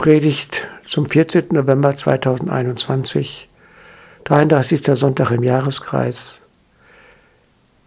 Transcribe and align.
Predigt 0.00 0.66
zum 0.82 1.04
14. 1.04 1.48
November 1.50 1.94
2021, 1.94 3.50
33. 4.24 4.80
Sonntag 4.94 5.30
im 5.30 5.42
Jahreskreis. 5.42 6.40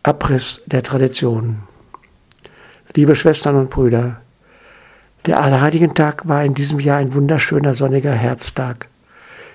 Abriss 0.04 0.62
der 0.68 0.84
Tradition. 0.84 1.64
Liebe 2.94 3.16
Schwestern 3.16 3.56
und 3.56 3.72
Brüder, 3.72 4.22
der 5.26 5.42
Allerheiligen-Tag 5.42 6.28
war 6.28 6.46
in 6.46 6.54
diesem 6.54 6.80
Jahr 6.80 6.98
ein 6.98 7.16
wunderschöner 7.16 7.74
sonniger 7.74 8.14
Herbsttag. 8.14 8.90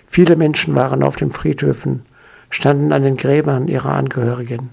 Viele 0.08 0.34
Menschen 0.34 0.74
waren 0.74 1.04
auf 1.04 1.14
den 1.14 1.30
Friedhöfen, 1.30 2.06
standen 2.50 2.92
an 2.92 3.04
den 3.04 3.16
Gräbern 3.16 3.68
ihrer 3.68 3.92
Angehörigen. 3.94 4.70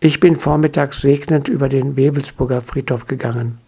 Ich 0.00 0.18
bin 0.18 0.34
vormittags 0.34 1.02
segnend 1.02 1.46
über 1.46 1.68
den 1.68 1.96
Wewelsburger 1.96 2.62
Friedhof 2.62 3.06
gegangen. 3.06 3.58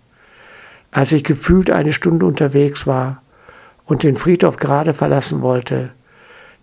Als 0.92 1.10
ich 1.10 1.24
gefühlt 1.24 1.70
eine 1.70 1.94
Stunde 1.94 2.26
unterwegs 2.26 2.86
war 2.86 3.22
und 3.86 4.02
den 4.02 4.16
Friedhof 4.16 4.58
gerade 4.58 4.94
verlassen 4.94 5.40
wollte, 5.40 5.90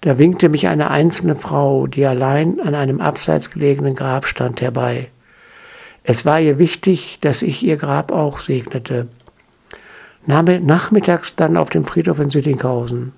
da 0.02 0.18
winkte 0.18 0.48
mich 0.48 0.68
eine 0.68 0.92
einzelne 0.92 1.36
Frau, 1.36 1.88
die 1.88 2.06
allein 2.06 2.62
an 2.62 2.76
einem 2.76 3.02
abseits 3.02 3.50
gelegenen 3.50 3.96
Grab 3.96 4.26
stand, 4.26 4.62
herbei. 4.62 5.10
Es 6.04 6.26
war 6.26 6.40
ihr 6.40 6.58
wichtig, 6.58 7.18
dass 7.22 7.42
ich 7.42 7.64
ihr 7.64 7.76
Grab 7.76 8.12
auch 8.12 8.40
segnete. 8.40 9.08
Nachmittags 10.26 11.36
dann 11.36 11.58
auf 11.58 11.70
dem 11.70 11.84
Friedhof 11.84 12.20
in 12.20 12.30
Südinghausen. 12.30 13.14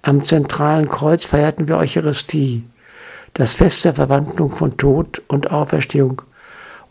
Am 0.00 0.24
zentralen 0.24 0.88
Kreuz 0.88 1.24
feierten 1.24 1.68
wir 1.68 1.76
Eucharistie, 1.76 2.64
das 3.34 3.54
Fest 3.54 3.84
der 3.84 3.94
Verwandlung 3.94 4.50
von 4.50 4.76
Tod 4.76 5.22
und 5.28 5.50
Auferstehung 5.50 6.22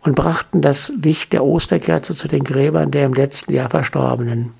und 0.04 0.16
brachten 0.16 0.62
das 0.62 0.92
Licht 1.02 1.34
der 1.34 1.44
Osterkerze 1.44 2.16
zu 2.16 2.28
den 2.28 2.44
Gräbern 2.44 2.92
der 2.92 3.06
im 3.06 3.14
letzten 3.14 3.54
Jahr 3.54 3.70
Verstorbenen. 3.70 4.54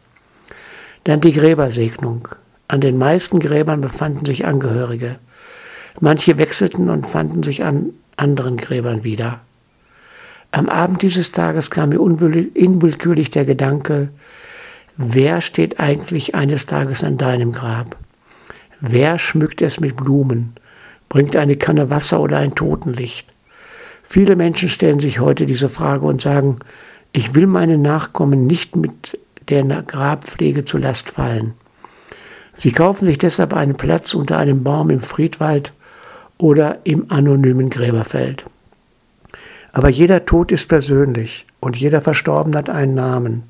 Dann 1.04 1.22
die 1.22 1.34
Gräbersegnung. 1.34 2.28
An 2.68 2.82
den 2.82 2.98
meisten 2.98 3.40
Gräbern 3.40 3.82
befanden 3.82 4.26
sich 4.26 4.46
Angehörige. 4.46 5.18
Manche 6.00 6.38
wechselten 6.38 6.90
und 6.90 7.08
fanden 7.08 7.44
sich 7.44 7.64
an 7.64 7.92
anderen 8.16 8.58
Gräbern 8.58 9.04
wieder. 9.04 9.40
Am 10.52 10.70
Abend 10.70 11.02
dieses 11.02 11.32
Tages 11.32 11.72
kam 11.72 11.90
mir 11.90 12.00
unwillkürlich 12.00 13.32
der 13.32 13.46
Gedanke, 13.46 14.10
wer 14.98 15.42
steht 15.42 15.80
eigentlich 15.80 16.36
eines 16.36 16.66
Tages 16.66 17.04
an 17.04 17.18
deinem 17.18 17.52
Grab? 17.52 17.98
Wer 18.80 19.18
schmückt 19.18 19.62
es 19.62 19.80
mit 19.80 19.96
Blumen, 19.96 20.54
bringt 21.10 21.36
eine 21.36 21.56
Kanne 21.56 21.90
Wasser 21.90 22.20
oder 22.20 22.38
ein 22.38 22.56
Totenlicht? 22.56 23.31
Viele 24.12 24.36
Menschen 24.36 24.68
stellen 24.68 25.00
sich 25.00 25.22
heute 25.22 25.46
diese 25.46 25.70
Frage 25.70 26.06
und 26.06 26.20
sagen, 26.20 26.58
ich 27.14 27.34
will 27.34 27.48
meine 27.48 27.78
Nachkommen 27.78 28.46
nicht 28.46 28.76
mit 28.76 29.18
der 29.48 29.64
Grabpflege 29.64 30.66
zur 30.66 30.82
Last 30.82 31.10
fallen. 31.10 31.54
Sie 32.58 32.74
kaufen 32.74 33.06
sich 33.06 33.20
deshalb 33.20 33.54
einen 33.54 33.76
Platz 33.76 34.14
unter 34.14 34.38
einem 34.38 34.66
Baum 34.66 34.90
im 34.90 35.00
Friedwald 35.00 35.72
oder 36.38 36.80
im 36.84 37.10
anonymen 37.10 37.70
Gräberfeld. 37.70 38.44
Aber 39.72 39.88
jeder 39.88 40.26
Tod 40.26 40.52
ist 40.52 40.68
persönlich 40.68 41.46
und 41.62 41.78
jeder 41.78 42.02
Verstorbene 42.02 42.58
hat 42.58 42.70
einen 42.70 42.96
Namen. 42.96 43.44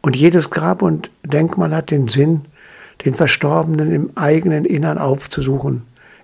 Und 0.00 0.16
jedes 0.16 0.48
Grab 0.48 0.80
und 0.80 1.10
Denkmal 1.24 1.76
hat 1.76 1.90
den 1.90 2.08
Sinn, 2.08 2.46
den 3.04 3.12
Verstorbenen 3.12 3.92
im 3.92 4.10
eigenen 4.14 4.64
Innern 4.64 4.96
aufzusuchen, 4.96 5.82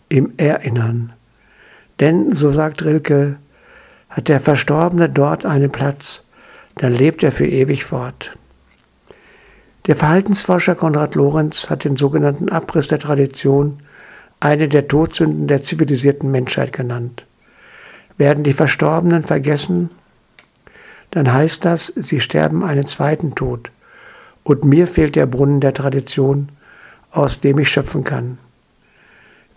im 0.09 0.33
Erinnern. 0.39 1.13
Denn, 2.01 2.35
so 2.35 2.53
sagt 2.53 2.83
Rilke, 2.83 3.37
hat 4.17 4.29
der 4.29 4.41
Verstorbene 4.41 5.11
dort 5.11 5.45
einen 5.45 5.71
Platz, 5.71 6.23
dann 6.77 6.95
lebt 6.95 7.23
er 7.23 7.33
für 7.33 7.47
ewig 7.47 7.85
fort. 7.85 8.33
Der 9.87 9.95
Verhaltensforscher 9.95 10.75
Konrad 10.75 11.15
Lorenz 11.15 11.69
hat 11.69 11.85
den 11.85 11.99
sogenannten 11.99 12.49
Abriss 12.49 12.89
der 12.89 12.99
Tradition 12.99 13.79
eine 14.41 14.69
der 14.69 14.89
Todsünden 14.89 15.49
der 15.49 15.63
zivilisierten 15.63 16.31
Menschheit 16.31 16.73
genannt. 16.73 17.27
Werden 18.17 18.43
die 18.43 18.55
Verstorbenen 18.55 19.23
vergessen, 19.23 19.91
dann 21.11 21.31
heißt 21.31 21.65
das, 21.65 21.87
sie 21.87 22.21
sterben 22.21 22.65
einen 22.65 22.87
zweiten 22.87 23.35
Tod. 23.35 23.71
Und 24.45 24.65
mir 24.65 24.87
fehlt 24.87 25.15
der 25.15 25.27
Brunnen 25.27 25.61
der 25.61 25.75
Tradition, 25.75 26.49
aus 27.11 27.41
dem 27.41 27.59
ich 27.59 27.69
schöpfen 27.69 28.03
kann. 28.03 28.39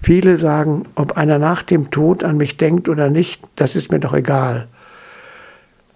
Viele 0.01 0.37
sagen, 0.37 0.85
ob 0.95 1.17
einer 1.17 1.39
nach 1.39 1.61
dem 1.61 1.91
Tod 1.91 2.23
an 2.23 2.37
mich 2.37 2.57
denkt 2.57 2.87
oder 2.87 3.09
nicht, 3.09 3.41
das 3.55 3.75
ist 3.75 3.91
mir 3.91 3.99
doch 3.99 4.13
egal. 4.13 4.67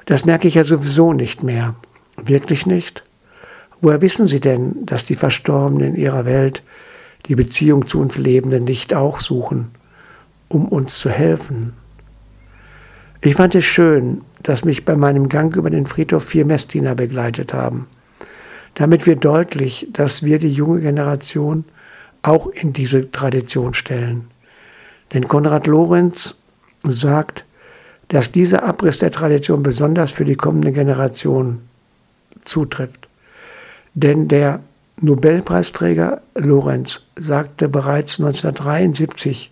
Das 0.05 0.25
merke 0.25 0.47
ich 0.47 0.55
ja 0.55 0.65
sowieso 0.65 1.13
nicht 1.13 1.43
mehr. 1.43 1.75
Wirklich 2.21 2.65
nicht? 2.65 3.03
Woher 3.81 4.01
wissen 4.01 4.27
Sie 4.27 4.39
denn, 4.39 4.85
dass 4.85 5.03
die 5.03 5.15
Verstorbenen 5.15 5.95
in 5.95 6.01
ihrer 6.01 6.25
Welt 6.25 6.61
die 7.27 7.35
Beziehung 7.35 7.87
zu 7.87 8.01
uns 8.01 8.17
Lebenden 8.17 8.65
nicht 8.65 8.93
auch 8.93 9.19
suchen, 9.19 9.71
um 10.49 10.67
uns 10.67 10.99
zu 10.99 11.09
helfen? 11.09 11.73
Ich 13.21 13.35
fand 13.35 13.55
es 13.55 13.63
schön, 13.63 14.21
dass 14.41 14.65
mich 14.65 14.83
bei 14.83 14.97
meinem 14.97 15.29
Gang 15.29 15.55
über 15.55 15.69
den 15.69 15.85
Friedhof 15.85 16.25
vier 16.25 16.45
Messdiener 16.45 16.93
begleitet 16.93 17.53
haben. 17.53 17.87
Damit 18.75 19.05
wird 19.05 19.23
deutlich, 19.23 19.87
dass 19.93 20.23
wir 20.23 20.39
die 20.39 20.51
junge 20.51 20.81
Generation 20.81 21.63
auch 22.23 22.47
in 22.47 22.73
diese 22.73 23.11
Tradition 23.11 23.73
stellen. 23.73 24.29
Denn 25.13 25.27
Konrad 25.27 25.67
Lorenz 25.67 26.35
sagt, 26.83 27.45
dass 28.07 28.31
dieser 28.31 28.63
Abriss 28.63 28.97
der 28.97 29.11
Tradition 29.11 29.63
besonders 29.63 30.11
für 30.11 30.25
die 30.25 30.35
kommende 30.35 30.71
Generation 30.71 31.61
zutrifft. 32.45 33.07
Denn 33.93 34.27
der 34.27 34.61
Nobelpreisträger 35.01 36.21
Lorenz 36.35 37.01
sagte 37.15 37.69
bereits 37.69 38.19
1973, 38.19 39.51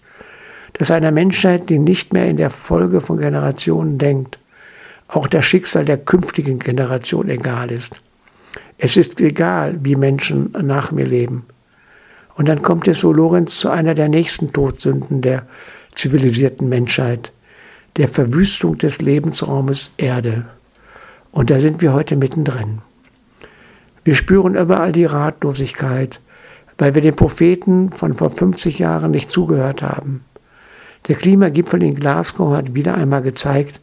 dass 0.74 0.92
einer 0.92 1.12
Menschheit, 1.12 1.70
die 1.70 1.80
nicht 1.80 2.14
mehr 2.14 2.28
in 2.28 2.38
der 2.38 2.50
Folge 2.50 3.02
von 3.02 3.18
Generationen 3.18 3.98
denkt, 3.98 4.38
auch 5.08 5.28
das 5.28 5.46
Schicksal 5.46 5.84
der 5.84 5.98
künftigen 5.98 6.60
Generation 6.60 7.30
egal 7.30 7.72
ist. 7.72 7.94
Es 8.78 8.96
ist 8.96 9.20
egal, 9.20 9.78
wie 9.84 9.96
Menschen 9.96 10.56
nach 10.62 10.92
mir 10.92 11.06
leben. 11.06 11.46
Und 12.36 12.48
dann 12.48 12.62
kommt 12.62 12.88
es 12.88 13.00
so 13.00 13.12
Lorenz 13.12 13.60
zu 13.60 13.70
einer 13.70 13.96
der 13.96 14.10
nächsten 14.10 14.52
Todsünden 14.54 15.22
der 15.22 15.46
zivilisierten 15.96 16.70
Menschheit, 16.70 17.32
der 17.98 18.08
Verwüstung 18.08 18.78
des 18.78 19.02
Lebensraumes 19.02 19.92
Erde. 19.98 20.46
Und 21.32 21.50
da 21.50 21.60
sind 21.60 21.82
wir 21.82 21.94
heute 21.94 22.16
mittendrin. 22.16 22.82
Wir 24.04 24.16
spüren 24.16 24.56
überall 24.56 24.92
die 24.92 25.06
Ratlosigkeit, 25.06 26.20
weil 26.78 26.96
wir 26.96 27.02
den 27.02 27.16
Propheten 27.16 27.92
von 27.92 28.16
vor 28.16 28.32
50 28.32 28.80
Jahren 28.80 29.12
nicht 29.12 29.30
zugehört 29.30 29.84
haben. 29.84 30.26
Der 31.08 31.16
Klimagipfel 31.16 31.84
in 31.84 31.96
Glasgow 31.96 32.56
hat 32.56 32.74
wieder 32.74 32.96
einmal 32.96 33.22
gezeigt, 33.22 33.80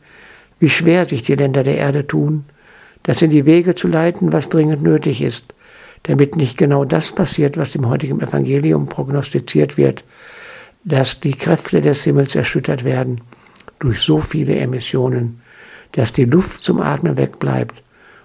wie 0.58 0.68
schwer 0.68 1.04
sich 1.04 1.22
die 1.22 1.34
Länder 1.34 1.62
der 1.62 1.78
Erde 1.78 2.06
tun, 2.06 2.44
das 3.04 3.22
in 3.22 3.30
die 3.30 3.46
Wege 3.46 3.74
zu 3.74 3.86
leiten, 3.88 4.32
was 4.32 4.48
dringend 4.48 4.82
nötig 4.82 5.22
ist, 5.22 5.54
damit 6.04 6.36
nicht 6.36 6.56
genau 6.56 6.84
das 6.84 7.12
passiert, 7.12 7.56
was 7.56 7.74
im 7.74 7.88
heutigen 7.88 8.20
Evangelium 8.20 8.86
prognostiziert 8.86 9.76
wird, 9.76 10.04
dass 10.84 11.20
die 11.20 11.32
Kräfte 11.32 11.80
des 11.80 12.04
Himmels 12.04 12.34
erschüttert 12.34 12.84
werden 12.84 13.20
durch 13.78 14.00
so 14.00 14.20
viele 14.20 14.56
Emissionen, 14.56 15.40
dass 15.92 16.12
die 16.12 16.24
Luft 16.24 16.62
zum 16.62 16.80
Atmen 16.80 17.16
wegbleibt 17.16 17.82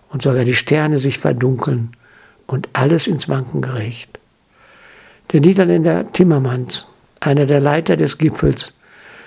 und 0.10 0.22
sogar 0.22 0.46
die 0.46 0.56
Sterne 0.56 1.00
sich 1.00 1.18
verdunkeln 1.18 1.92
und 2.48 2.70
alles 2.74 3.08
ins 3.08 3.30
Wanken 3.30 3.62
geregt. 3.62 4.20
Der 5.32 5.42
Niederländer 5.42 6.12
Timmermans, 6.12 6.88
einer 7.20 7.46
der 7.46 7.60
Leiter 7.60 7.98
des 7.98 8.18
Gipfels, 8.18 8.74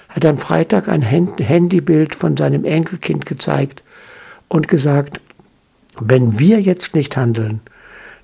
hat 0.09 0.25
am 0.25 0.39
Freitag 0.39 0.89
ein 0.89 1.03
Handybild 1.03 2.15
von 2.15 2.37
seinem 2.37 2.65
Enkelkind 2.65 3.27
gezeigt 3.27 3.83
und 4.49 4.69
gesagt, 4.69 5.21
wenn 5.99 6.39
wir 6.39 6.61
jetzt 6.61 6.95
nicht 6.95 7.17
handeln, 7.17 7.61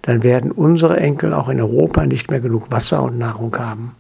dann 0.03 0.23
werden 0.23 0.51
unsere 0.51 0.99
Enkel 0.99 1.33
auch 1.33 1.49
in 1.49 1.61
Europa 1.61 2.05
nicht 2.05 2.31
mehr 2.31 2.41
genug 2.41 2.71
Wasser 2.71 3.03
und 3.03 3.19
Nahrung 3.19 3.57
haben. 3.57 3.95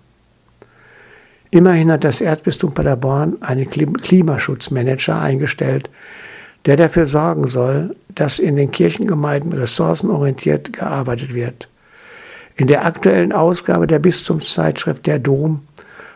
Immerhin 1.50 1.93
hat 1.93 2.04
das 2.04 2.20
Erzbistum 2.20 2.75
Paderborn 2.75 3.37
einen 3.40 3.69
Klimaschutzmanager 3.69 5.20
eingestellt, 5.20 5.90
der 6.66 6.76
dafür 6.76 7.06
sorgen 7.06 7.46
soll, 7.46 7.94
dass 8.08 8.38
in 8.38 8.56
den 8.56 8.70
Kirchengemeinden 8.70 9.52
ressourcenorientiert 9.52 10.72
gearbeitet 10.72 11.34
wird. 11.34 11.69
In 12.56 12.66
der 12.66 12.84
aktuellen 12.84 13.32
Ausgabe 13.32 13.87
der 13.87 13.99
Bistumszeitschrift 13.99 15.06
Der 15.06 15.19
Dom 15.19 15.62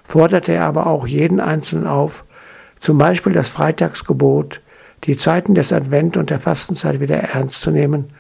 forderte 0.05 0.53
er 0.53 0.65
aber 0.65 0.87
auch 0.87 1.07
jeden 1.07 1.41
Einzelnen 1.41 1.87
auf, 1.87 2.25
zum 2.79 2.99
Beispiel 2.99 3.33
das 3.33 3.51
Freitagsgebot, 3.51 4.61
die 5.05 5.17
Zeiten 5.17 5.55
des 5.55 5.73
Advent 5.73 6.17
und 6.17 6.31
der 6.31 6.41
Fastenzeit 6.41 7.01
wieder 7.01 7.17
ernst 7.17 7.61
zu 7.61 7.71
nehmen 7.71 8.11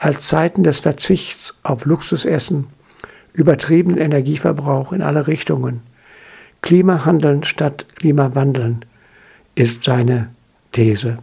als 0.00 0.26
Zeiten 0.26 0.64
des 0.64 0.80
Verzichts 0.80 1.60
auf 1.62 1.84
Luxusessen, 1.84 2.68
übertriebenen 3.34 3.98
Energieverbrauch 3.98 4.92
in 4.92 5.02
alle 5.02 5.26
Richtungen. 5.26 5.82
Klimahandeln 6.62 7.44
statt 7.44 7.86
Klimawandeln 7.96 8.86
ist 9.54 9.84
seine 9.84 10.30
These. 10.72 11.18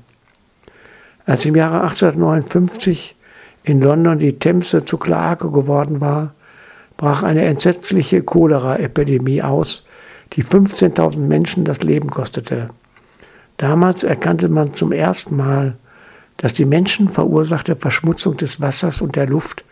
Als 1.25 1.43
im 1.45 1.55
Jahre 1.55 1.81
1859 1.81 3.15
in 3.63 3.81
London 3.81 4.19
die 4.19 4.37
Themse 4.37 4.85
zu 4.85 4.97
Kloake 4.97 5.49
geworden 5.51 5.99
war, 5.99 6.35
brach 6.97 7.23
eine 7.23 7.45
entsetzliche 7.45 8.21
Cholera-Epidemie 8.21 9.41
aus, 9.41 9.85
die 10.33 10.43
15.000 10.43 11.17
Menschen 11.17 11.65
das 11.65 11.81
Leben 11.81 12.11
kostete. 12.11 12.69
Damals 13.57 14.03
erkannte 14.03 14.49
man 14.49 14.75
zum 14.75 14.91
ersten 14.91 15.35
Mal, 15.35 15.77
dass 16.37 16.53
die 16.53 16.65
menschenverursachte 16.65 17.75
Verschmutzung 17.75 18.37
des 18.37 18.61
Wassers 18.61 19.01
und 19.01 19.15
der 19.15 19.27
Luft 19.27 19.63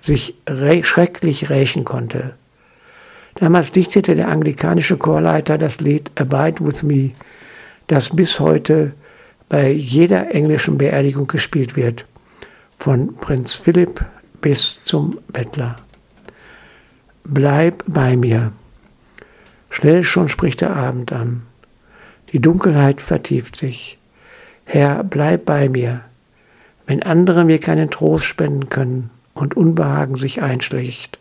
sich 0.00 0.34
schrecklich 0.82 1.50
rächen 1.50 1.84
konnte. 1.84 2.34
Damals 3.34 3.70
dichtete 3.70 4.14
der 4.14 4.28
anglikanische 4.28 4.96
Chorleiter 4.96 5.58
das 5.58 5.80
Lied 5.80 6.10
Abide 6.14 6.64
with 6.64 6.82
Me, 6.82 7.10
das 7.86 8.16
bis 8.16 8.40
heute 8.40 8.92
bei 9.48 9.70
jeder 9.70 10.34
englischen 10.34 10.78
Beerdigung 10.78 11.26
gespielt 11.26 11.76
wird, 11.76 12.06
von 12.78 13.14
Prinz 13.16 13.54
Philipp 13.54 14.04
bis 14.40 14.80
zum 14.84 15.18
Bettler. 15.28 15.76
Bleib 17.24 17.84
bei 17.86 18.16
mir. 18.16 18.52
Schnell 19.70 20.02
schon 20.02 20.28
spricht 20.28 20.62
der 20.62 20.74
Abend 20.74 21.12
an. 21.12 21.42
Die 22.32 22.40
Dunkelheit 22.40 23.02
vertieft 23.02 23.56
sich. 23.56 23.98
Herr, 24.68 25.04
bleib 25.04 25.44
bei 25.44 25.68
mir. 25.68 26.00
Wenn 26.86 27.04
andere 27.04 27.44
mir 27.44 27.60
keinen 27.60 27.88
Trost 27.88 28.24
spenden 28.24 28.68
können 28.68 29.10
und 29.32 29.56
Unbehagen 29.56 30.16
sich 30.16 30.42
einschlägt, 30.42 31.20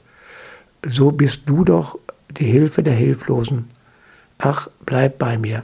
so 0.84 1.12
bist 1.12 1.44
du 1.46 1.64
doch 1.64 2.00
die 2.32 2.46
Hilfe 2.46 2.82
der 2.82 2.96
Hilflosen. 2.96 3.70
Ach, 4.40 4.68
bleib 4.84 5.20
bei 5.20 5.38
mir. 5.38 5.62